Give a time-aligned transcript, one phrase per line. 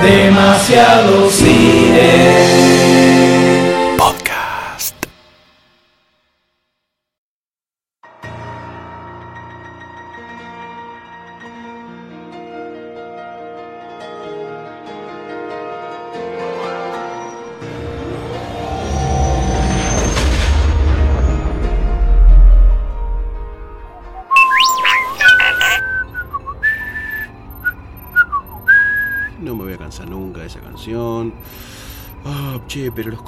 [0.00, 2.67] Demasiado cine.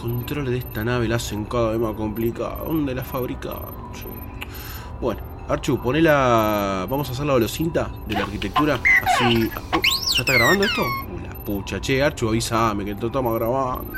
[0.01, 2.57] Controles de esta nave la hacen cada vez más complicada.
[2.65, 3.75] ¿Dónde la fabricaron?
[5.01, 6.87] Bueno, Archu, ponela.
[6.89, 8.81] Vamos a hacer la velocinta de la arquitectura.
[9.05, 9.51] Así.
[9.73, 9.81] Oh,
[10.17, 10.83] ¿Ya está grabando esto?
[10.83, 13.93] Uh, la pucha, che, Archu, avísame que te estamos grabando.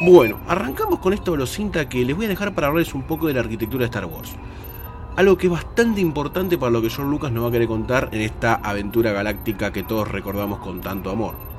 [0.00, 3.34] Bueno, arrancamos con esta velocinta que les voy a dejar para hablarles un poco de
[3.34, 4.34] la arquitectura de Star Wars.
[5.16, 8.10] Algo que es bastante importante para lo que George Lucas nos va a querer contar
[8.12, 11.55] en esta aventura galáctica que todos recordamos con tanto amor.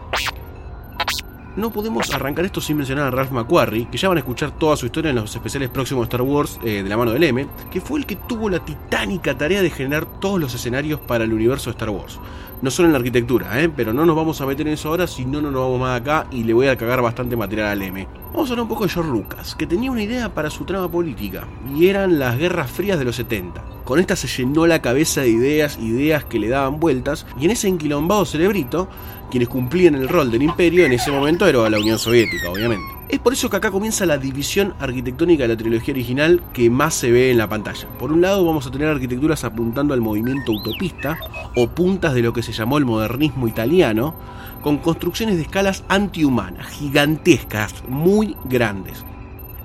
[1.58, 4.78] No podemos arrancar esto sin mencionar a Ralph McQuarrie, que ya van a escuchar toda
[4.78, 7.48] su historia en los especiales próximos de Star Wars eh, de la mano del M,
[7.72, 11.34] que fue el que tuvo la titánica tarea de generar todos los escenarios para el
[11.34, 12.20] universo de Star Wars.
[12.62, 13.70] No solo en la arquitectura, ¿eh?
[13.70, 16.00] pero no nos vamos a meter en eso ahora, si no, no nos vamos más
[16.00, 18.08] acá y le voy a cagar bastante material al M.
[18.34, 20.92] Vamos a hablar un poco de George Lucas, que tenía una idea para su trama
[20.92, 23.64] política, y eran las guerras frías de los 70.
[23.84, 27.52] Con esta se llenó la cabeza de ideas, ideas que le daban vueltas, y en
[27.52, 28.90] ese enquilombado cerebrito,
[29.30, 32.86] quienes cumplían el rol del imperio en ese momento era la Unión Soviética, obviamente.
[33.10, 36.94] Es por eso que acá comienza la división arquitectónica de la trilogía original que más
[36.94, 37.88] se ve en la pantalla.
[37.98, 41.18] Por un lado vamos a tener arquitecturas apuntando al movimiento utopista,
[41.56, 44.14] o puntas de lo que se llamó el modernismo italiano,
[44.62, 49.06] con construcciones de escalas antihumanas, gigantescas, muy grandes.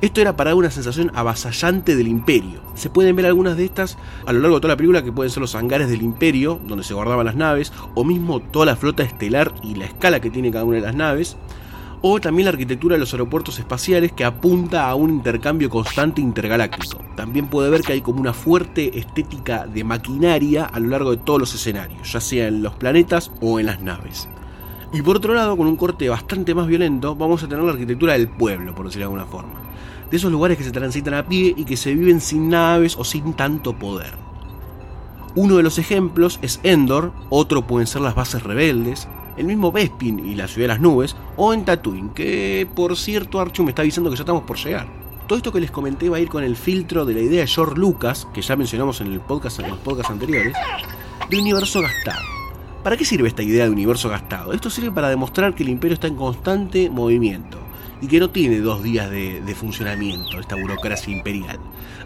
[0.02, 2.60] Esto era para dar una sensación avasallante del imperio.
[2.74, 5.30] Se pueden ver algunas de estas a lo largo de toda la película, que pueden
[5.30, 9.04] ser los hangares del imperio, donde se guardaban las naves, o mismo toda la flota
[9.04, 11.36] estelar y la escala que tiene cada una de las naves,
[12.00, 16.98] o también la arquitectura de los aeropuertos espaciales que apunta a un intercambio constante intergaláctico.
[17.14, 21.18] También puede ver que hay como una fuerte estética de maquinaria a lo largo de
[21.18, 24.28] todos los escenarios, ya sea en los planetas o en las naves.
[24.92, 28.14] Y por otro lado, con un corte bastante más violento, vamos a tener la arquitectura
[28.14, 29.61] del pueblo, por decirlo de alguna forma.
[30.12, 33.02] De esos lugares que se transitan a pie y que se viven sin naves o
[33.02, 34.12] sin tanto poder.
[35.34, 39.08] Uno de los ejemplos es Endor, otro pueden ser las bases rebeldes,
[39.38, 43.40] el mismo Bespin y la ciudad de las nubes, o en Tatooine, que por cierto
[43.40, 44.86] Archu me está avisando que ya estamos por llegar.
[45.26, 47.46] Todo esto que les comenté va a ir con el filtro de la idea de
[47.46, 50.54] George Lucas, que ya mencionamos en, el podcast, en los podcasts anteriores,
[51.30, 52.20] de universo gastado.
[52.82, 54.52] ¿Para qué sirve esta idea de universo gastado?
[54.52, 57.61] Esto sirve para demostrar que el imperio está en constante movimiento
[58.02, 61.58] y que no tiene dos días de, funcionamiento, esta burocracia imperial.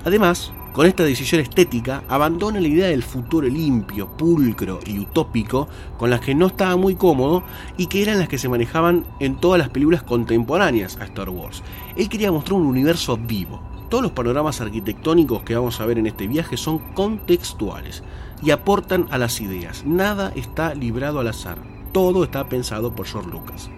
[0.04, 6.10] Además, con esta decisión estética, abandona la idea del futuro limpio, pulcro y utópico con
[6.10, 7.42] las que no estaba muy cómodo
[7.78, 11.62] y que eran las que se manejaban en todas las películas contemporáneas a Star Wars.
[11.96, 13.62] Él quería mostrar un universo vivo.
[13.88, 18.02] Todos los panoramas arquitectónicos que vamos a ver en este viaje son contextuales
[18.42, 19.86] y aportan a las ideas.
[19.86, 21.56] Nada está librado al azar.
[21.92, 23.70] Todo está pensado por George Lucas.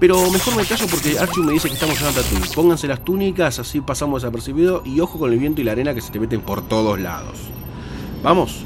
[0.00, 2.48] Pero mejor me callo porque Archie me dice que estamos en Tatooine.
[2.54, 6.00] Pónganse las túnicas, así pasamos desapercibido y ojo con el viento y la arena que
[6.00, 7.38] se te meten por todos lados.
[8.22, 8.64] ¿Vamos?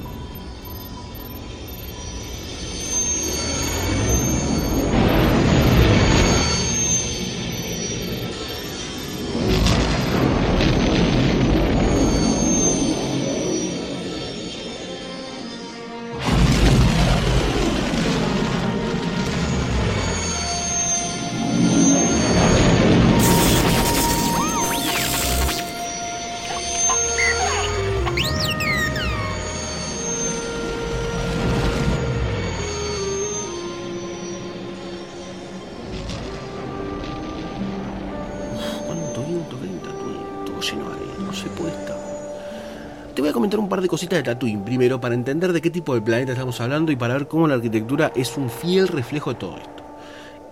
[43.56, 46.60] Un par de cositas de Tatooine primero para entender de qué tipo de planeta estamos
[46.60, 49.84] hablando y para ver cómo la arquitectura es un fiel reflejo de todo esto.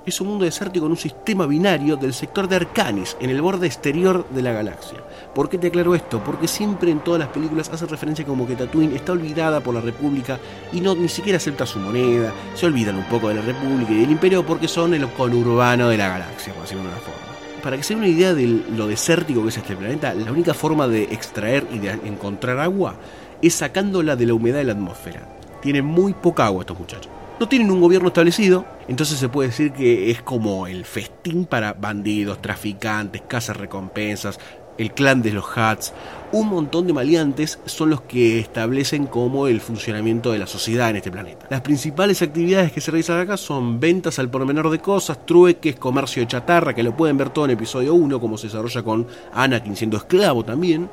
[0.07, 3.67] Es un mundo desértico en un sistema binario del sector de Arcanis, en el borde
[3.67, 4.99] exterior de la galaxia.
[5.35, 6.23] ¿Por qué te aclaro esto?
[6.25, 9.81] Porque siempre en todas las películas hace referencia como que Tatooine está olvidada por la
[9.81, 10.39] República
[10.73, 14.01] y no ni siquiera acepta su moneda, se olvidan un poco de la República y
[14.01, 17.77] del Imperio porque son el conurbano de la galaxia, por decirlo de una forma para
[17.77, 20.87] que se den una idea de lo desértico que es este planeta, la única forma
[20.89, 22.97] de extraer y de encontrar agua
[23.43, 25.29] es sacándola de la humedad de la atmósfera.
[25.61, 27.11] Tienen muy poca agua estos muchachos.
[27.39, 31.75] No tienen un gobierno establecido, entonces se puede decir que es como el festín para
[31.75, 34.39] bandidos, traficantes, cazas recompensas,
[34.79, 35.93] el clan de los Hats,
[36.33, 40.97] un montón de maleantes son los que establecen como el funcionamiento de la sociedad en
[40.97, 41.47] este planeta.
[41.51, 45.77] Las principales actividades que se realizan acá son ventas al por menor de cosas, trueques,
[45.77, 49.07] comercio de chatarra, que lo pueden ver todo en episodio 1, como se desarrolla con
[49.33, 50.91] Anakin siendo esclavo también,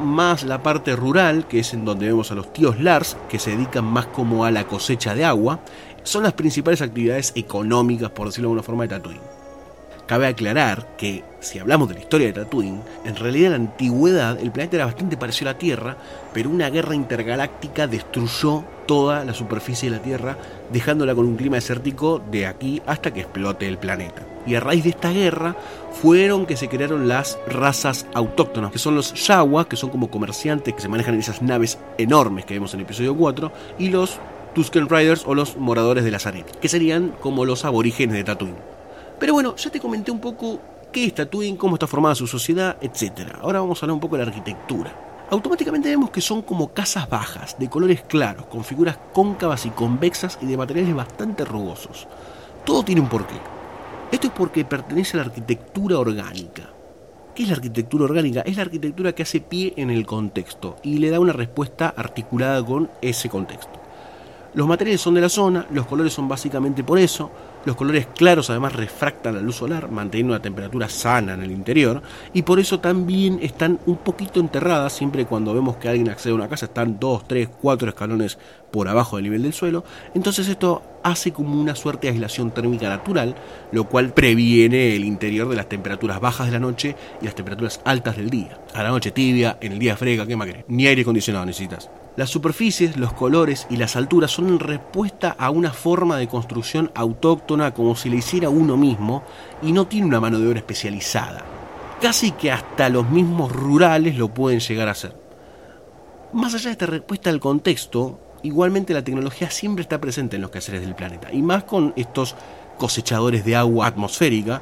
[0.00, 3.50] más la parte rural, que es en donde vemos a los tíos Lars, que se
[3.50, 5.60] dedican más como a la cosecha de agua,
[6.02, 9.41] son las principales actividades económicas, por decirlo de alguna forma, de Tatooine.
[10.06, 14.38] Cabe aclarar que, si hablamos de la historia de Tatooine, en realidad en la antigüedad
[14.40, 15.96] el planeta era bastante parecido a la Tierra,
[16.32, 20.36] pero una guerra intergaláctica destruyó toda la superficie de la Tierra,
[20.72, 24.22] dejándola con un clima desértico de aquí hasta que explote el planeta.
[24.44, 25.54] Y a raíz de esta guerra
[25.92, 30.74] fueron que se crearon las razas autóctonas, que son los Yawa, que son como comerciantes
[30.74, 34.18] que se manejan en esas naves enormes que vemos en el episodio 4, y los
[34.54, 38.71] Tusken Riders o los moradores de la Zaret, que serían como los aborígenes de Tatooine.
[39.22, 40.58] Pero bueno, ya te comenté un poco
[40.90, 43.36] qué es Tatooine, cómo está formada su sociedad, etc.
[43.40, 45.26] Ahora vamos a hablar un poco de la arquitectura.
[45.30, 50.40] Automáticamente vemos que son como casas bajas, de colores claros, con figuras cóncavas y convexas
[50.42, 52.08] y de materiales bastante rugosos.
[52.64, 53.36] Todo tiene un porqué.
[54.10, 56.70] Esto es porque pertenece a la arquitectura orgánica.
[57.32, 58.40] ¿Qué es la arquitectura orgánica?
[58.40, 62.66] Es la arquitectura que hace pie en el contexto y le da una respuesta articulada
[62.66, 63.78] con ese contexto.
[64.54, 67.30] Los materiales son de la zona, los colores son básicamente por eso,
[67.64, 72.02] los colores claros además refractan la luz solar, manteniendo una temperatura sana en el interior,
[72.32, 76.36] y por eso también están un poquito enterradas, siempre cuando vemos que alguien accede a
[76.36, 78.38] una casa están 2, 3, 4 escalones
[78.70, 82.88] por abajo del nivel del suelo, entonces esto hace como una suerte de aislación térmica
[82.88, 83.34] natural,
[83.70, 87.80] lo cual previene el interior de las temperaturas bajas de la noche y las temperaturas
[87.84, 88.58] altas del día.
[88.74, 90.64] A la noche tibia, en el día fresca, ¿qué más querés?
[90.68, 91.90] Ni aire acondicionado necesitas.
[92.14, 96.90] Las superficies, los colores y las alturas son en respuesta a una forma de construcción
[96.94, 99.22] autóctona como si le hiciera uno mismo
[99.62, 101.42] y no tiene una mano de obra especializada.
[102.02, 105.16] Casi que hasta los mismos rurales lo pueden llegar a hacer.
[106.34, 110.50] Más allá de esta respuesta al contexto, igualmente la tecnología siempre está presente en los
[110.50, 112.34] quehaceres del planeta, y más con estos
[112.76, 114.60] cosechadores de agua atmosférica,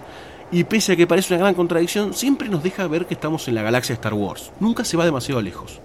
[0.53, 3.57] y pese a que parece una gran contradicción, siempre nos deja ver que estamos en
[3.57, 4.53] la galaxia Star Wars.
[4.61, 5.81] Nunca se va demasiado lejos.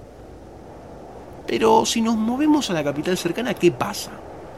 [1.48, 4.12] Pero si nos movemos a la capital cercana, ¿qué pasa?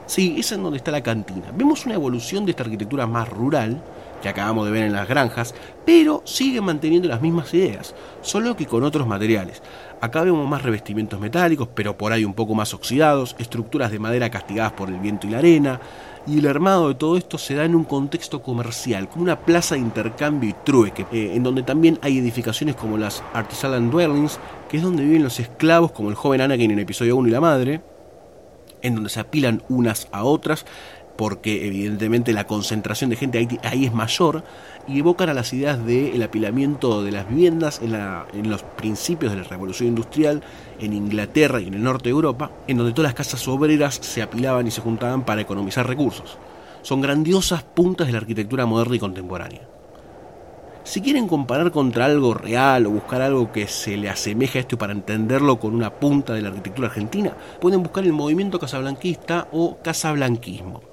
[0.05, 1.51] Sí, es en donde está la cantina.
[1.53, 3.81] Vemos una evolución de esta arquitectura más rural,
[4.21, 5.53] que acabamos de ver en las granjas,
[5.85, 9.61] pero sigue manteniendo las mismas ideas, solo que con otros materiales.
[9.99, 14.29] Acá vemos más revestimientos metálicos, pero por ahí un poco más oxidados, estructuras de madera
[14.29, 15.81] castigadas por el viento y la arena,
[16.27, 19.75] y el armado de todo esto se da en un contexto comercial, como una plaza
[19.75, 24.39] de intercambio y trueque, eh, en donde también hay edificaciones como las Artisanal Dwellings,
[24.69, 27.31] que es donde viven los esclavos, como el joven Anakin en el episodio 1 y
[27.31, 27.81] la madre,
[28.81, 30.65] en donde se apilan unas a otras,
[31.17, 34.43] porque evidentemente la concentración de gente ahí, es mayor,
[34.87, 39.47] y evocan a las ideas del apilamiento de las viviendas en, los principios de la
[39.47, 40.41] revolución industrial
[40.79, 44.21] en Inglaterra y en el norte de Europa, en donde todas las casas obreras se
[44.21, 46.37] apilaban y se juntaban para economizar recursos.
[46.83, 49.67] Son grandiosas puntas de la arquitectura moderna y contemporánea.
[50.83, 54.77] Si quieren comparar contra algo real o buscar algo que se le asemeje a esto
[54.77, 59.79] para entenderlo con una punta de la arquitectura argentina, pueden buscar el movimiento casablanquista o
[59.83, 60.86] casablanquismo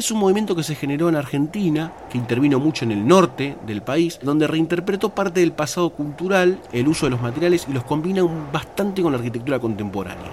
[0.00, 3.82] es un movimiento que se generó en Argentina, que intervino mucho en el norte del
[3.82, 8.22] país, donde reinterpretó parte del pasado cultural, el uso de los materiales y los combina
[8.52, 10.30] bastante con la arquitectura contemporánea.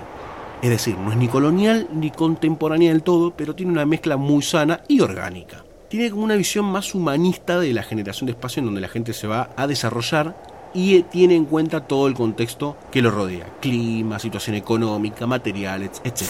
[0.62, 4.41] Es decir, no es ni colonial ni contemporánea del todo, pero tiene una mezcla muy
[4.41, 5.63] sana y orgánica.
[5.88, 9.13] Tiene como una visión más humanista de la generación de espacio en donde la gente
[9.13, 10.36] se va a desarrollar
[10.74, 16.24] y tiene en cuenta todo el contexto que lo rodea, clima, situación económica, materiales, etc.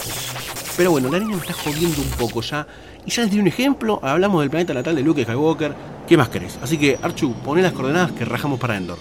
[0.76, 2.66] Pero bueno, la niña me está jodiendo un poco ya
[3.06, 5.74] y ya les di un ejemplo, hablamos del planeta natal de Luke Skywalker.
[6.06, 6.58] ¿Qué más querés?
[6.62, 8.98] Así que, Archu, poné las coordenadas que rajamos para Endor.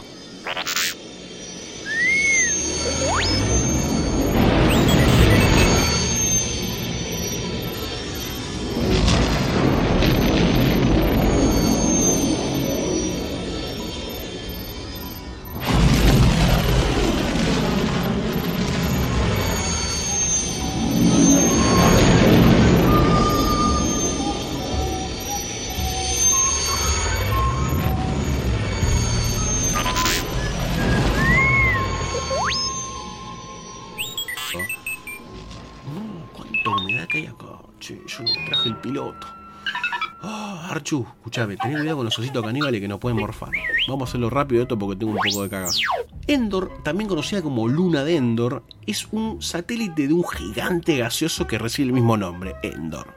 [40.24, 43.50] Archu, escúchame, ten cuidado con los ositos caníbales que nos pueden morfar.
[43.90, 45.80] Vamos a hacerlo rápido esto porque tengo un poco de cagazo.
[46.28, 51.58] Endor, también conocida como Luna de Endor, es un satélite de un gigante gaseoso que
[51.58, 53.14] recibe el mismo nombre, Endor.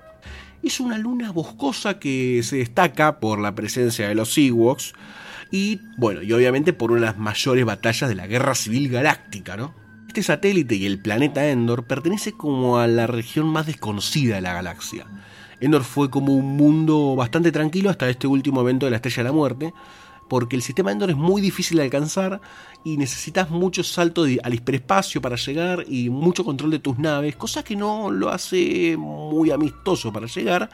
[0.64, 4.94] Es una luna boscosa que se destaca por la presencia de los Ewoks
[5.52, 9.56] y bueno, y obviamente por una de las mayores batallas de la Guerra Civil Galáctica,
[9.56, 9.85] ¿no?
[10.16, 14.54] Este satélite y el planeta Endor pertenece como a la región más desconocida de la
[14.54, 15.04] galaxia.
[15.60, 19.24] Endor fue como un mundo bastante tranquilo hasta este último evento de la Estrella de
[19.24, 19.74] la Muerte,
[20.26, 22.40] porque el sistema Endor es muy difícil de alcanzar
[22.82, 27.62] y necesitas mucho salto al hiperespacio para llegar y mucho control de tus naves, cosa
[27.62, 30.70] que no lo hace muy amistoso para llegar,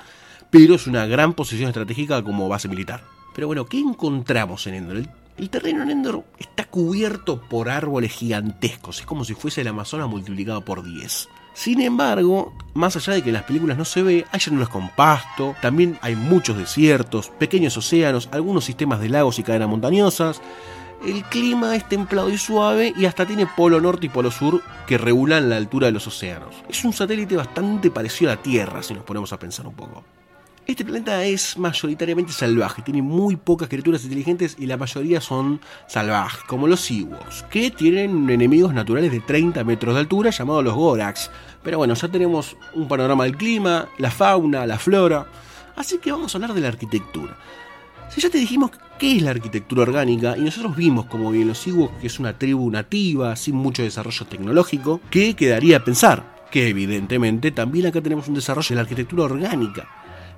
[0.52, 3.02] pero es una gran posición estratégica como base militar.
[3.34, 5.21] Pero bueno, ¿qué encontramos en Endor?
[5.42, 10.08] El, terreno en Endor está cubierto por árboles gigantescos, es como si fuese el Amazonas
[10.08, 11.28] multiplicado por 10.
[11.52, 14.88] Sin embargo, más allá de que en las películas no se ve, hay llanuras con
[14.90, 20.40] pasto, también hay muchos desiertos, pequeños océanos, algunos sistemas de lagos y cadenas montañosas.
[21.04, 24.96] El clima es templado y suave y hasta tiene polo norte y polo sur que
[24.96, 26.54] regulan la altura de los océanos.
[26.68, 30.04] Es un satélite bastante parecido a la Tierra si nos ponemos a pensar un poco.
[30.64, 36.44] Este planeta es mayoritariamente salvaje, tiene muy pocas criaturas inteligentes y la mayoría son salvajes,
[36.44, 41.32] como los Ewoks, que tienen enemigos naturales de 30 metros de altura llamados los Gorax.
[41.64, 45.26] Pero bueno, ya tenemos un panorama del clima, la fauna, la flora,
[45.74, 47.36] así que vamos a hablar de la arquitectura.
[48.08, 51.66] Si ya te dijimos qué es la arquitectura orgánica, y nosotros vimos como bien los
[51.66, 56.44] Ewoks que es una tribu nativa, sin mucho desarrollo tecnológico, ¿qué quedaría pensar?
[56.52, 59.88] Que evidentemente también acá tenemos un desarrollo de la arquitectura orgánica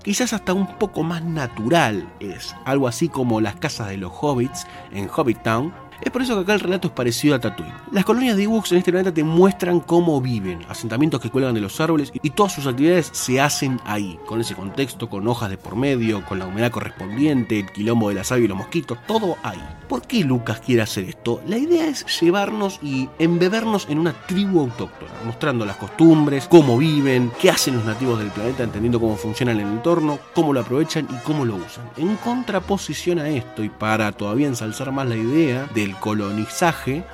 [0.05, 4.67] quizás hasta un poco más natural es, algo así como las casas de los hobbits
[4.93, 7.73] en Hobbit Town, es por eso que acá el relato es parecido a Tatooine.
[7.93, 11.61] Las colonias de Ewoks en este planeta te muestran cómo viven, asentamientos que cuelgan de
[11.61, 15.59] los árboles y todas sus actividades se hacen ahí, con ese contexto, con hojas de
[15.59, 19.37] por medio, con la humedad correspondiente, el quilombo de la savia y los mosquitos, todo
[19.43, 19.63] ahí.
[19.89, 21.41] ¿Por qué Lucas quiere hacer esto?
[21.47, 27.31] La idea es llevarnos y embebernos en una tribu autóctona, mostrando las costumbres, cómo viven,
[27.41, 31.15] qué hacen los nativos del planeta, entendiendo cómo funciona el entorno, cómo lo aprovechan y
[31.25, 31.89] cómo lo usan.
[31.97, 37.05] En contraposición a esto, y para todavía ensalzar más la idea del colonizaje,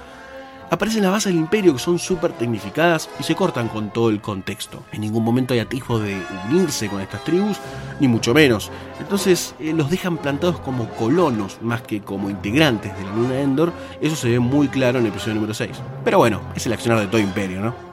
[0.71, 4.21] aparecen las bases del imperio que son súper tecnificadas y se cortan con todo el
[4.21, 4.85] contexto.
[4.93, 6.17] En ningún momento hay atisbo de
[6.49, 7.59] unirse con estas tribus,
[7.99, 8.71] ni mucho menos.
[9.01, 13.73] Entonces eh, los dejan plantados como colonos más que como integrantes de la luna Endor.
[14.01, 15.71] Eso se ve muy claro en el episodio número 6.
[16.05, 17.90] Pero bueno, es el accionar de todo imperio, ¿no?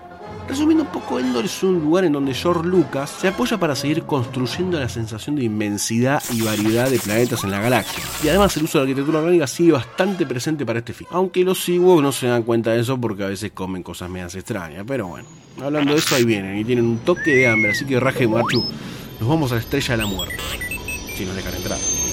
[0.47, 4.03] Resumiendo un poco, Endor es un lugar en donde George Lucas se apoya para seguir
[4.03, 8.01] construyendo la sensación de inmensidad y variedad de planetas en la galaxia.
[8.23, 11.09] Y además el uso de la arquitectura orgánica sigue bastante presente para este film.
[11.11, 14.35] Aunque los Ewoks no se dan cuenta de eso porque a veces comen cosas medias
[14.35, 14.85] extrañas.
[14.87, 15.27] Pero bueno,
[15.61, 17.71] hablando de eso ahí vienen y tienen un toque de hambre.
[17.71, 18.63] Así que Raje Marchu,
[19.19, 20.37] nos vamos a la estrella de la muerte.
[21.15, 22.06] Si nos dejan entrar.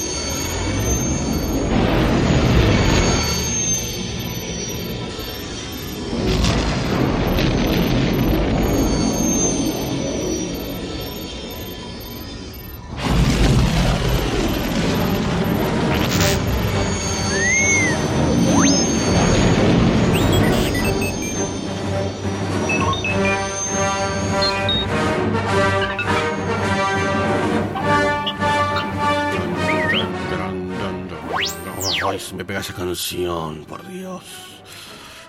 [33.67, 34.23] Por Dios.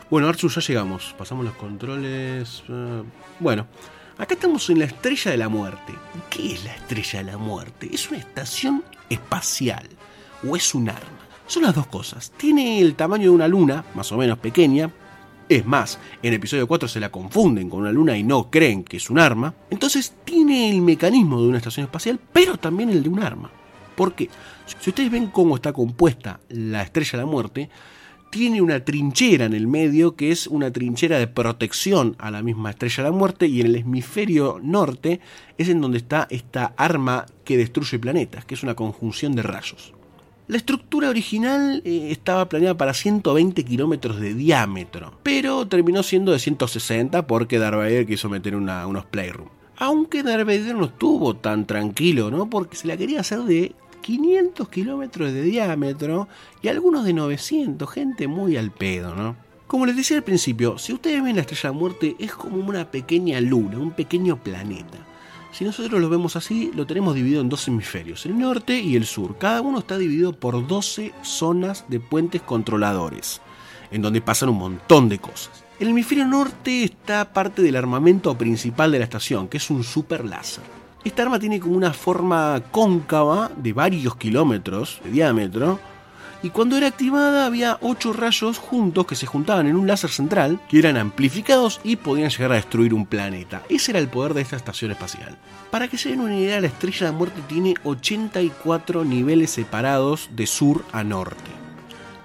[0.09, 1.15] Bueno, Archu, ya llegamos.
[1.17, 2.63] Pasamos los controles.
[2.69, 3.03] Eh,
[3.39, 3.65] bueno,
[4.19, 5.93] acá estamos en la Estrella de la Muerte.
[6.29, 7.89] ¿Qué es la Estrella de la Muerte?
[7.91, 9.87] ¿Es una estación espacial
[10.47, 11.25] o es un arma?
[11.47, 12.31] Son las dos cosas.
[12.37, 14.91] Tiene el tamaño de una luna, más o menos pequeña.
[15.49, 18.97] Es más, en episodio 4 se la confunden con una luna y no creen que
[18.97, 19.55] es un arma.
[19.71, 23.51] Entonces tiene el mecanismo de una estación espacial, pero también el de un arma.
[23.95, 24.29] ¿Por qué?
[24.79, 27.69] Si ustedes ven cómo está compuesta la estrella de la muerte,
[28.29, 32.71] tiene una trinchera en el medio que es una trinchera de protección a la misma
[32.71, 35.21] estrella de la muerte y en el hemisferio norte
[35.57, 39.93] es en donde está esta arma que destruye planetas, que es una conjunción de rayos.
[40.47, 46.39] La estructura original eh, estaba planeada para 120 kilómetros de diámetro, pero terminó siendo de
[46.39, 49.47] 160 porque Darth Vader quiso meter unos playroom.
[49.77, 52.49] Aunque Darth Vader no estuvo tan tranquilo, ¿no?
[52.49, 53.73] Porque se la quería hacer de
[54.05, 56.27] 500 kilómetros de diámetro
[56.61, 59.35] y algunos de 900, gente muy al pedo, ¿no?
[59.65, 62.91] Como les decía al principio, si ustedes ven la estrella de muerte es como una
[62.91, 64.99] pequeña luna, un pequeño planeta.
[65.51, 69.07] Si nosotros lo vemos así, lo tenemos dividido en dos hemisferios, el norte y el
[69.07, 69.39] sur.
[69.39, 73.41] Cada uno está dividido por 12 zonas de puentes controladores,
[73.89, 75.63] en donde pasan un montón de cosas.
[75.79, 80.23] El hemisferio norte está parte del armamento principal de la estación, que es un super
[80.23, 80.74] láser.
[81.05, 85.79] Esta arma tiene como una forma cóncava de varios kilómetros de diámetro.
[86.41, 90.59] Y cuando era activada había 8 rayos juntos que se juntaban en un láser central,
[90.67, 93.61] que eran amplificados y podían llegar a destruir un planeta.
[93.69, 95.37] Ese era el poder de esta estación espacial.
[95.69, 100.47] Para que se den una idea, la estrella de muerte tiene 84 niveles separados de
[100.47, 101.51] sur a norte.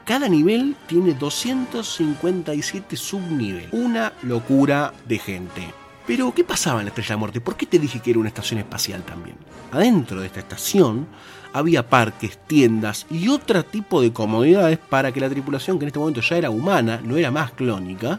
[0.06, 3.68] Cada nivel tiene 257 subniveles.
[3.72, 5.79] Una locura de gente.
[6.10, 7.40] Pero, ¿qué pasaba en la Estrella de Muerte?
[7.40, 9.36] ¿Por qué te dije que era una estación espacial también?
[9.70, 11.06] Adentro de esta estación
[11.52, 16.00] había parques, tiendas y otro tipo de comodidades para que la tripulación, que en este
[16.00, 18.18] momento ya era humana, no era más clónica,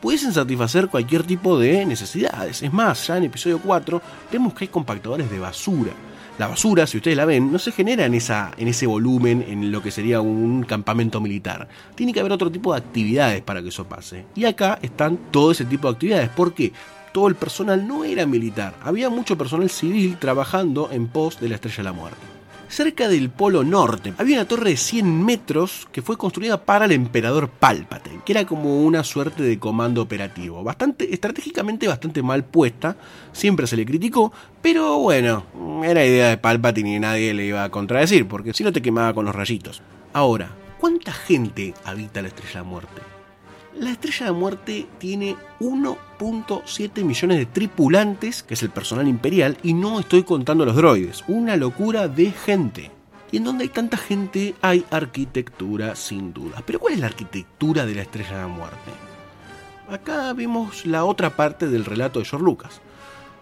[0.00, 2.62] pudiesen satisfacer cualquier tipo de necesidades.
[2.62, 4.00] Es más, ya en episodio 4
[4.30, 5.90] vemos que hay compactadores de basura.
[6.38, 9.72] La basura, si ustedes la ven, no se genera en, esa, en ese volumen en
[9.72, 11.66] lo que sería un campamento militar.
[11.96, 14.24] Tiene que haber otro tipo de actividades para que eso pase.
[14.36, 16.28] Y acá están todo ese tipo de actividades.
[16.28, 16.72] ¿Por qué?
[17.14, 18.74] Todo el personal no era militar.
[18.82, 22.26] Había mucho personal civil trabajando en pos de la Estrella de la Muerte
[22.66, 24.14] cerca del Polo Norte.
[24.18, 28.44] Había una torre de 100 metros que fue construida para el emperador Palpatine, que era
[28.46, 30.64] como una suerte de comando operativo.
[30.64, 32.96] Bastante, estratégicamente bastante mal puesta,
[33.30, 35.44] siempre se le criticó, pero bueno,
[35.84, 39.14] era idea de Palpatine y nadie le iba a contradecir, porque si no te quemaba
[39.14, 39.80] con los rayitos.
[40.12, 43.13] Ahora, ¿cuánta gente habita la Estrella de la Muerte?
[43.78, 49.74] La Estrella de Muerte tiene 1.7 millones de tripulantes, que es el personal imperial, y
[49.74, 51.24] no estoy contando los droides.
[51.26, 52.92] Una locura de gente.
[53.32, 56.62] Y en donde hay tanta gente hay arquitectura sin duda.
[56.64, 58.92] Pero ¿cuál es la arquitectura de la Estrella de la Muerte?
[59.90, 62.80] Acá vemos la otra parte del relato de George Lucas.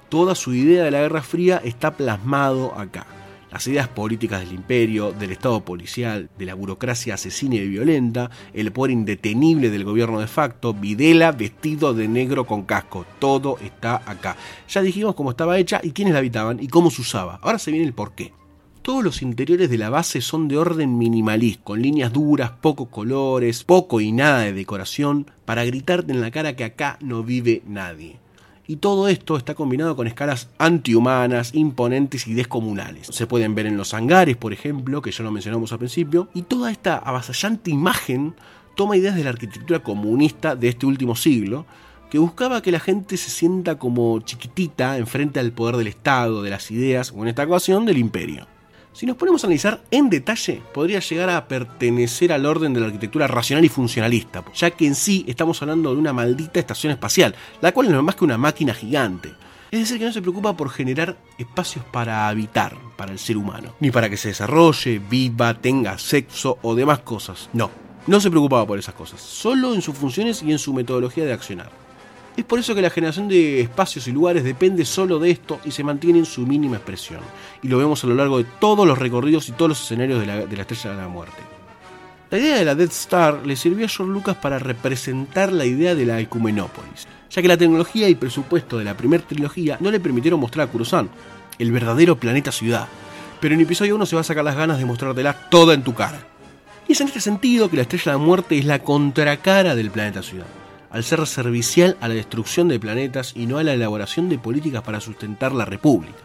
[0.08, 3.06] Toda su idea de la Guerra Fría está plasmado acá
[3.52, 8.72] las ideas políticas del imperio, del Estado policial, de la burocracia asesina y violenta, el
[8.72, 14.36] poder indetenible del gobierno de facto, Videla vestido de negro con casco, todo está acá.
[14.68, 17.38] Ya dijimos cómo estaba hecha y quiénes la habitaban y cómo se usaba.
[17.42, 18.32] Ahora se viene el porqué.
[18.80, 23.64] Todos los interiores de la base son de orden minimalista, con líneas duras, pocos colores,
[23.64, 28.21] poco y nada de decoración, para gritarte en la cara que acá no vive nadie
[28.66, 33.08] y todo esto está combinado con escalas antihumanas, imponentes y descomunales.
[33.10, 36.42] Se pueden ver en los hangares, por ejemplo, que ya lo mencionamos al principio, y
[36.42, 38.34] toda esta avasallante imagen
[38.76, 41.66] toma ideas de la arquitectura comunista de este último siglo,
[42.10, 46.50] que buscaba que la gente se sienta como chiquitita enfrente al poder del Estado, de
[46.50, 48.46] las ideas, o en esta ocasión del imperio.
[48.92, 52.86] Si nos ponemos a analizar en detalle, podría llegar a pertenecer al orden de la
[52.86, 57.34] arquitectura racional y funcionalista, ya que en sí estamos hablando de una maldita estación espacial,
[57.62, 59.32] la cual no es más que una máquina gigante.
[59.70, 63.74] Es decir, que no se preocupa por generar espacios para habitar para el ser humano,
[63.80, 67.48] ni para que se desarrolle, viva, tenga sexo o demás cosas.
[67.54, 67.70] No,
[68.06, 71.32] no se preocupaba por esas cosas, solo en sus funciones y en su metodología de
[71.32, 71.70] accionar.
[72.34, 75.70] Es por eso que la generación de espacios y lugares depende solo de esto y
[75.70, 77.20] se mantiene en su mínima expresión.
[77.62, 80.26] Y lo vemos a lo largo de todos los recorridos y todos los escenarios de
[80.26, 81.42] la, Estrella de la Muerte.
[82.30, 85.94] La idea de la Death Star le sirvió a George Lucas para representar la idea
[85.94, 90.00] de la Ecumenópolis, ya que la tecnología y presupuesto de la primera trilogía no le
[90.00, 91.10] permitieron mostrar a Coruscant,
[91.58, 92.88] el verdadero planeta ciudad.
[93.40, 95.92] Pero en episodio 1 se va a sacar las ganas de mostrártela toda en tu
[95.92, 96.26] cara.
[96.88, 99.90] Y es en este sentido que la Estrella de la Muerte es la contracara del
[99.90, 100.46] planeta ciudad
[100.92, 104.82] al ser servicial a la destrucción de planetas y no a la elaboración de políticas
[104.82, 106.18] para sustentar la República.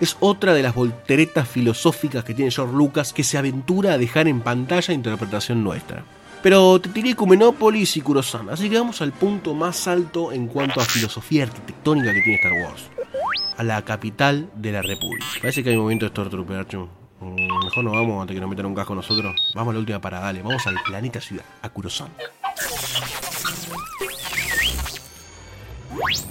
[0.00, 4.28] Es otra de las volteretas filosóficas que tiene George Lucas que se aventura a dejar
[4.28, 6.04] en pantalla interpretación nuestra.
[6.42, 10.80] Pero te tiré Cumenópolis y Kurosan, así que vamos al punto más alto en cuanto
[10.80, 12.82] a filosofía arquitectónica que tiene Star Wars.
[13.56, 15.24] A la capital de la República.
[15.40, 18.66] Parece que hay un momento de Stormtrooper, mm, Mejor no vamos antes que nos metan
[18.66, 19.34] un casco nosotros.
[19.54, 20.42] Vamos a la última parada, dale.
[20.42, 22.08] Vamos al planeta ciudad, a Kurosan.
[25.94, 26.24] You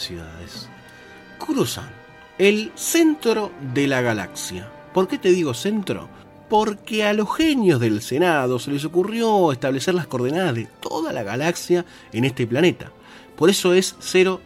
[0.00, 0.68] ciudades.
[1.38, 1.90] Kurosan,
[2.38, 4.70] el centro de la galaxia.
[4.92, 6.08] ¿Por qué te digo centro?
[6.48, 11.22] Porque a los genios del Senado se les ocurrió establecer las coordenadas de toda la
[11.22, 12.90] galaxia en este planeta.
[13.36, 14.40] Por eso es 000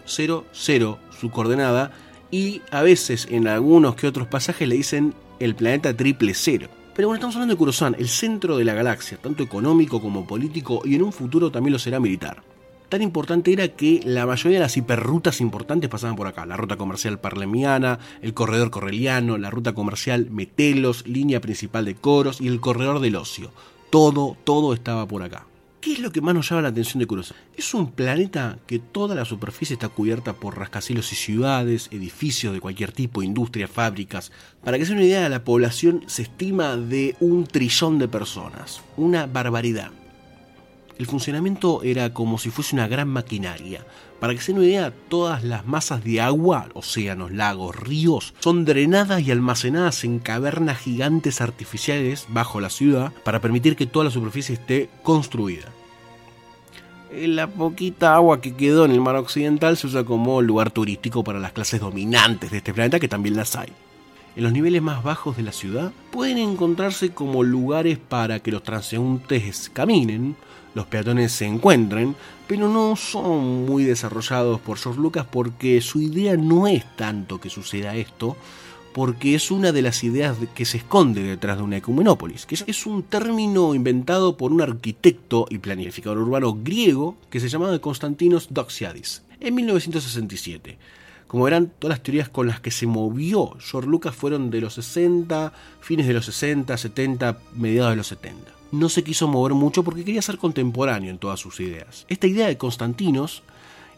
[1.18, 1.92] su coordenada
[2.30, 6.68] y a veces en algunos que otros pasajes le dicen el planeta triple cero.
[6.94, 10.82] Pero bueno, estamos hablando de Kurosan, el centro de la galaxia, tanto económico como político
[10.84, 12.53] y en un futuro también lo será militar
[12.88, 16.46] tan importante era que la mayoría de las hiperrutas importantes pasaban por acá.
[16.46, 22.40] La ruta comercial parlemiana, el corredor correliano, la ruta comercial Metelos, línea principal de Coros
[22.40, 23.50] y el corredor del ocio.
[23.90, 25.46] Todo, todo estaba por acá.
[25.84, 27.36] ¿Qué es lo que más nos llama la atención de Kurosan?
[27.58, 32.60] Es un planeta que toda la superficie está cubierta por rascacielos y ciudades, edificios de
[32.60, 34.32] cualquier tipo, industrias, fábricas.
[34.64, 38.80] Para que se una idea, la población se estima de un trillón de personas.
[38.96, 39.90] Una barbaridad.
[40.96, 43.85] El funcionamiento era como si fuese una gran maquinaria.
[44.20, 48.64] Para que se den una idea, todas las masas de agua, océanos, lagos, ríos, son
[48.64, 54.11] drenadas y almacenadas en cavernas gigantes artificiales bajo la ciudad para permitir que toda la
[54.12, 55.66] superficie esté construida.
[57.12, 61.38] La poquita agua que quedó en el mar occidental se usa como lugar turístico para
[61.38, 63.68] las clases dominantes de este planeta, que también las hay.
[64.37, 68.64] En los niveles más bajos de la ciudad pueden encontrarse como lugares para que los
[68.64, 70.35] transeúntes caminen,
[70.74, 76.37] los peatones se encuentren, pero no son muy desarrollados por George Lucas porque su idea
[76.37, 78.37] no es tanto que suceda esto,
[78.92, 82.87] porque es una de las ideas que se esconde detrás de una ecumenópolis, que es
[82.87, 89.22] un término inventado por un arquitecto y planificador urbano griego que se llamaba Constantinos Doxiadis
[89.40, 90.78] en 1967.
[91.26, 94.74] Como verán, todas las teorías con las que se movió George Lucas fueron de los
[94.74, 99.82] 60, fines de los 60, 70, mediados de los 70 no se quiso mover mucho
[99.82, 102.04] porque quería ser contemporáneo en todas sus ideas.
[102.08, 103.42] Esta idea de Constantinos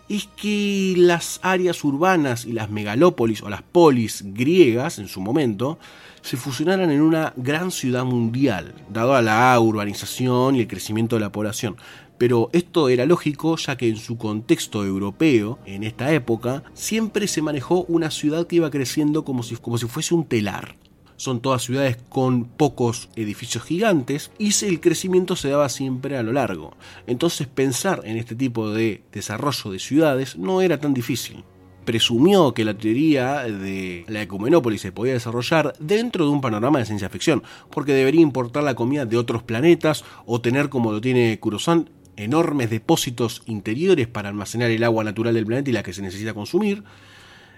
[0.09, 5.79] es que las áreas urbanas y las megalópolis o las polis griegas en su momento
[6.23, 11.21] se fusionaran en una gran ciudad mundial, dado a la urbanización y el crecimiento de
[11.21, 11.77] la población.
[12.19, 17.43] Pero esto era lógico ya que en su contexto europeo, en esta época, siempre se
[17.43, 20.77] manejó una ciudad que iba creciendo como si, como si fuese un telar
[21.17, 26.33] son todas ciudades con pocos edificios gigantes y el crecimiento se daba siempre a lo
[26.33, 26.77] largo.
[27.07, 31.45] Entonces pensar en este tipo de desarrollo de ciudades no era tan difícil.
[31.85, 36.87] Presumió que la teoría de la ecumenópolis se podía desarrollar dentro de un panorama de
[36.87, 41.39] ciencia ficción, porque debería importar la comida de otros planetas o tener como lo tiene
[41.39, 46.03] Kurosan enormes depósitos interiores para almacenar el agua natural del planeta y la que se
[46.03, 46.83] necesita consumir.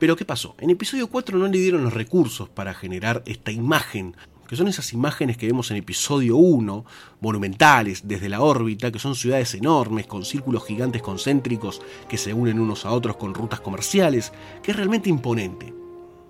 [0.00, 0.56] Pero ¿qué pasó?
[0.58, 4.16] En episodio 4 no le dieron los recursos para generar esta imagen,
[4.48, 6.86] que son esas imágenes que vemos en episodio 1,
[7.20, 12.60] monumentales desde la órbita, que son ciudades enormes con círculos gigantes concéntricos que se unen
[12.60, 14.32] unos a otros con rutas comerciales,
[14.62, 15.70] que es realmente imponente.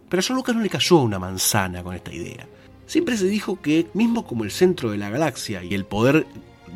[0.08, 2.48] Pero a John Lucas no le cayó una manzana con esta idea.
[2.86, 6.26] Siempre se dijo que, mismo como el centro de la galaxia y el poder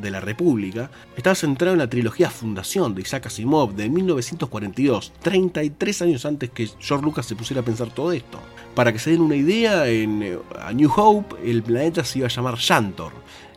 [0.00, 6.02] de la República estaba centrado en la trilogía Fundación de Isaac Asimov de 1942, 33
[6.02, 8.38] años antes que George Lucas se pusiera a pensar todo esto.
[8.74, 12.26] Para que se den una idea, en eh, A New Hope el planeta se iba
[12.26, 13.12] a llamar Shantor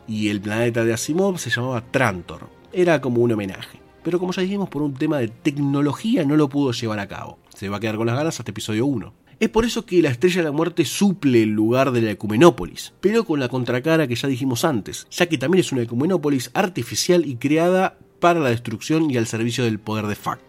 [0.06, 2.48] y el planeta de Asimov se llamaba Trantor.
[2.72, 3.80] Era como un homenaje.
[4.02, 7.38] Pero como ya dijimos, por un tema de tecnología no lo pudo llevar a cabo.
[7.54, 9.12] Se va a quedar con las ganas hasta episodio 1.
[9.40, 12.92] Es por eso que la Estrella de la Muerte suple el lugar de la Ecumenópolis,
[13.00, 17.24] pero con la contracara que ya dijimos antes, ya que también es una Ecumenópolis artificial
[17.24, 20.42] y creada para la destrucción y al servicio del poder de Fact.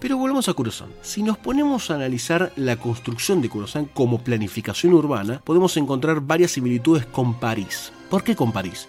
[0.00, 0.90] Pero volvamos a Coruscant.
[1.00, 6.50] Si nos ponemos a analizar la construcción de Coruscant como planificación urbana, podemos encontrar varias
[6.50, 7.92] similitudes con París.
[8.10, 8.88] ¿Por qué con París?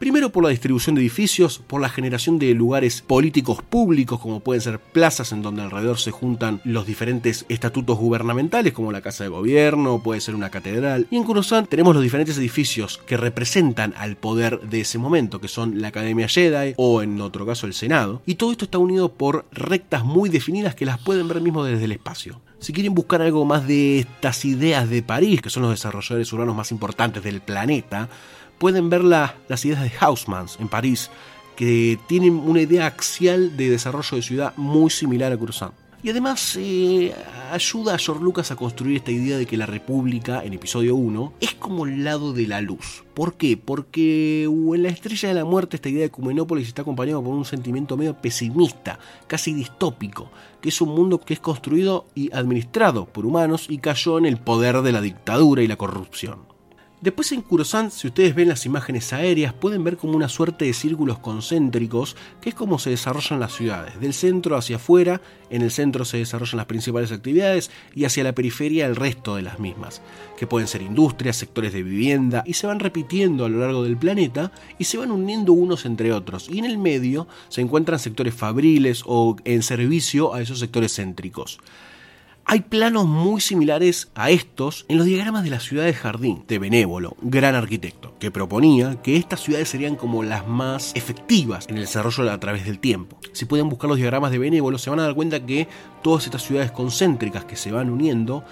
[0.00, 4.62] Primero por la distribución de edificios, por la generación de lugares políticos públicos como pueden
[4.62, 9.28] ser plazas en donde alrededor se juntan los diferentes estatutos gubernamentales como la Casa de
[9.28, 11.06] Gobierno, puede ser una catedral.
[11.10, 15.48] Y en Coruscant tenemos los diferentes edificios que representan al poder de ese momento, que
[15.48, 18.22] son la Academia Jedi o en otro caso el Senado.
[18.24, 21.84] Y todo esto está unido por rectas muy definidas que las pueden ver mismo desde
[21.84, 22.40] el espacio.
[22.58, 26.56] Si quieren buscar algo más de estas ideas de París, que son los desarrolladores urbanos
[26.56, 28.08] más importantes del planeta,
[28.60, 31.10] pueden ver las ideas de Hausmanns en París,
[31.56, 35.72] que tienen una idea axial de desarrollo de ciudad muy similar a Cruzan.
[36.02, 37.14] Y además eh,
[37.50, 41.34] ayuda a George Lucas a construir esta idea de que la República, en episodio 1,
[41.40, 43.04] es como el lado de la luz.
[43.14, 43.56] ¿Por qué?
[43.56, 47.34] Porque uh, en la Estrella de la Muerte esta idea de Cumenópolis está acompañada por
[47.34, 53.06] un sentimiento medio pesimista, casi distópico, que es un mundo que es construido y administrado
[53.06, 56.49] por humanos y cayó en el poder de la dictadura y la corrupción.
[57.00, 60.74] Después en Kurosan, si ustedes ven las imágenes aéreas, pueden ver como una suerte de
[60.74, 63.98] círculos concéntricos, que es como se desarrollan las ciudades.
[63.98, 68.34] Del centro hacia afuera, en el centro se desarrollan las principales actividades y hacia la
[68.34, 70.02] periferia el resto de las mismas,
[70.36, 73.96] que pueden ser industrias, sectores de vivienda, y se van repitiendo a lo largo del
[73.96, 76.50] planeta y se van uniendo unos entre otros.
[76.50, 81.60] Y en el medio se encuentran sectores fabriles o en servicio a esos sectores céntricos.
[82.52, 86.58] Hay planos muy similares a estos en los diagramas de la ciudad de Jardín, de
[86.58, 91.82] Benévolo, gran arquitecto, que proponía que estas ciudades serían como las más efectivas en el
[91.82, 93.20] desarrollo a través del tiempo.
[93.34, 95.68] Si pueden buscar los diagramas de Benévolo, se van a dar cuenta que
[96.02, 98.42] todas estas ciudades concéntricas que se van uniendo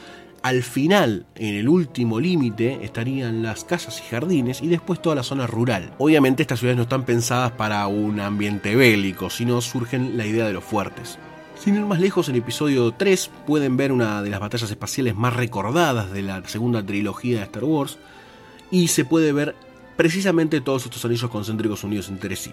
[0.44, 5.24] al final, en el último límite, estarían las casas y jardines y después toda la
[5.24, 5.92] zona rural.
[5.98, 10.52] Obviamente estas ciudades no están pensadas para un ambiente bélico, sino surgen la idea de
[10.52, 11.18] los fuertes.
[11.58, 15.34] Sin ir más lejos, en episodio 3 pueden ver una de las batallas espaciales más
[15.34, 17.98] recordadas de la segunda trilogía de Star Wars
[18.70, 19.56] y se puede ver
[19.96, 22.52] precisamente todos estos anillos concéntricos unidos entre sí.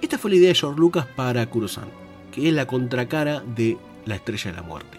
[0.00, 1.90] Esta fue la idea de George Lucas para Kurosan,
[2.32, 4.98] que es la contracara de la Estrella de la Muerte.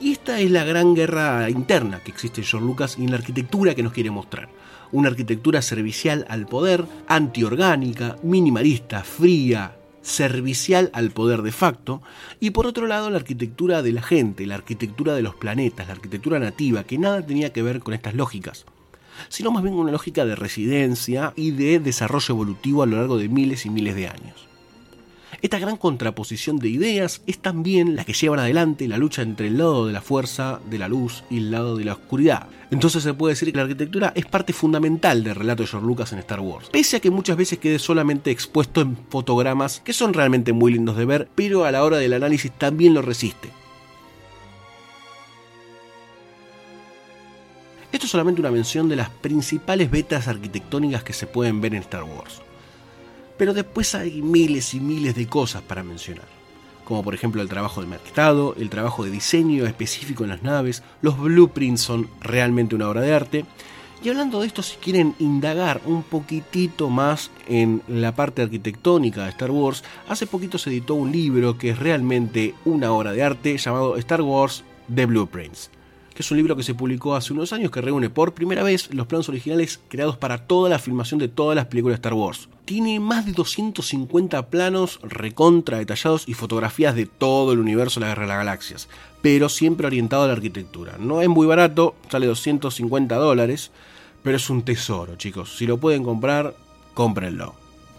[0.00, 3.18] Y esta es la gran guerra interna que existe en George Lucas y en la
[3.18, 4.48] arquitectura que nos quiere mostrar.
[4.90, 12.00] Una arquitectura servicial al poder, antiorgánica, minimalista, fría, servicial al poder de facto,
[12.38, 15.94] y por otro lado la arquitectura de la gente, la arquitectura de los planetas, la
[15.94, 18.66] arquitectura nativa, que nada tenía que ver con estas lógicas,
[19.28, 23.28] sino más bien una lógica de residencia y de desarrollo evolutivo a lo largo de
[23.28, 24.46] miles y miles de años.
[25.42, 29.58] Esta gran contraposición de ideas es también la que llevan adelante la lucha entre el
[29.58, 32.48] lado de la fuerza, de la luz y el lado de la oscuridad.
[32.70, 36.12] Entonces se puede decir que la arquitectura es parte fundamental del relato de George Lucas
[36.12, 40.14] en Star Wars, pese a que muchas veces quede solamente expuesto en fotogramas que son
[40.14, 43.50] realmente muy lindos de ver, pero a la hora del análisis también lo resiste.
[47.92, 51.82] Esto es solamente una mención de las principales vetas arquitectónicas que se pueden ver en
[51.82, 52.42] Star Wars.
[53.36, 56.26] Pero después hay miles y miles de cosas para mencionar,
[56.84, 60.82] como por ejemplo el trabajo de mercado, el trabajo de diseño específico en las naves,
[61.02, 63.44] los blueprints son realmente una obra de arte.
[64.02, 69.30] Y hablando de esto, si quieren indagar un poquitito más en la parte arquitectónica de
[69.30, 73.56] Star Wars, hace poquito se editó un libro que es realmente una obra de arte
[73.56, 75.70] llamado Star Wars The Blueprints
[76.16, 78.88] que es un libro que se publicó hace unos años que reúne por primera vez
[78.94, 82.48] los planos originales creados para toda la filmación de todas las películas de Star Wars.
[82.64, 88.12] Tiene más de 250 planos recontra detallados y fotografías de todo el universo de la
[88.12, 88.88] Guerra de las Galaxias,
[89.20, 90.96] pero siempre orientado a la arquitectura.
[90.98, 93.70] No es muy barato, sale 250 dólares,
[94.22, 95.54] pero es un tesoro, chicos.
[95.58, 96.56] Si lo pueden comprar,
[96.94, 97.54] cómprenlo.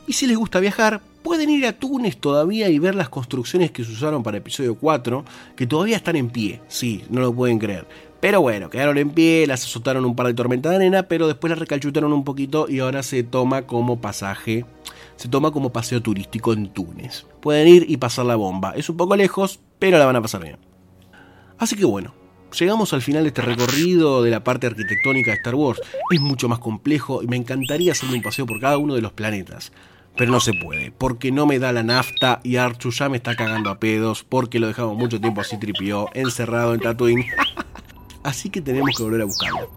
[0.08, 3.84] Y si les gusta viajar, pueden ir a Túnez todavía y ver las construcciones que
[3.84, 5.26] se usaron para episodio 4,
[5.58, 6.62] que todavía están en pie.
[6.70, 7.86] Sí, no lo pueden creer.
[8.20, 11.50] Pero bueno, quedaron en pie, las azotaron un par de tormentas de arena, pero después
[11.50, 14.66] las recalchutaron un poquito y ahora se toma como pasaje,
[15.18, 17.26] se toma como paseo turístico en Túnez.
[17.42, 18.74] Pueden ir y pasar la bomba.
[18.76, 20.58] Es un poco lejos, pero la van a pasar bien.
[21.60, 22.14] Así que bueno,
[22.58, 25.82] llegamos al final de este recorrido de la parte arquitectónica de Star Wars.
[26.12, 29.14] Es mucho más complejo y me encantaría hacer un paseo por cada uno de los
[29.14, 29.72] planetas.
[30.16, 33.36] Pero no se puede, porque no me da la nafta y Archu ya me está
[33.36, 37.26] cagando a pedos porque lo dejamos mucho tiempo así tripió, encerrado en Tatooine.
[38.28, 39.70] Así que tenemos que volver a buscarlo.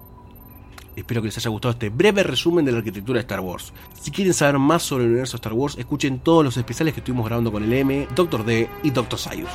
[0.96, 3.72] Espero que les haya gustado este breve resumen de la arquitectura de Star Wars.
[4.00, 7.00] Si quieren saber más sobre el universo de Star Wars, escuchen todos los especiales que
[7.00, 9.50] estuvimos grabando con el M, Doctor D y Doctor Sayus.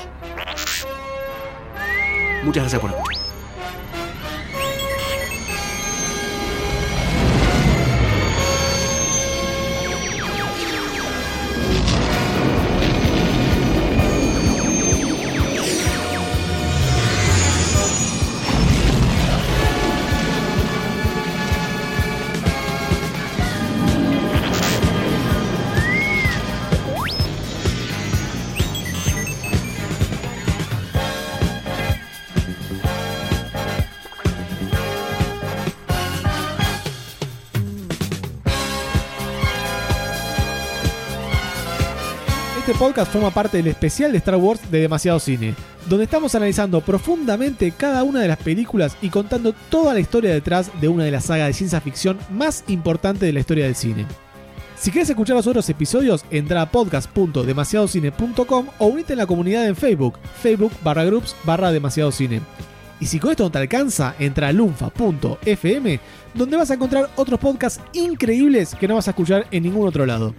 [2.45, 3.14] Muchas gracias por escuchar.
[42.85, 45.55] Podcast forma parte del especial de Star Wars de Demasiado Cine,
[45.89, 50.69] donde estamos analizando profundamente cada una de las películas y contando toda la historia detrás
[50.79, 54.05] de una de las sagas de ciencia ficción más importantes de la historia del cine.
[54.77, 59.75] Si quieres escuchar los otros episodios, entra a podcast.demasiadocine.com o unite en la comunidad en
[59.75, 62.39] Facebook, Facebook barra groups barra demasiado cine.
[62.99, 65.99] Y si con esto no te alcanza, entra a lunfa.fm,
[66.35, 70.05] donde vas a encontrar otros podcasts increíbles que no vas a escuchar en ningún otro
[70.05, 70.35] lado.